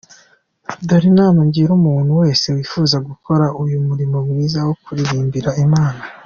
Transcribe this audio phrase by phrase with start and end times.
[0.87, 6.01] Dore inama ngira umuntu wese wifuza gukora uyu murimo mwiza wo kuririmbira Imana.